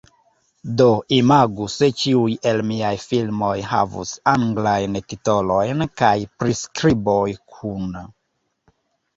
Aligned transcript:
Do 0.77 0.85
imagu 1.17 1.67
se 1.73 1.89
ĉiuj 2.03 2.31
el 2.51 2.63
miaj 2.69 2.93
filmoj 3.03 3.51
havus 3.73 4.15
anglajn 4.33 4.97
titolojn 5.13 5.87
kaj 6.03 6.15
priskriboj 6.41 7.27
kun 7.59 8.01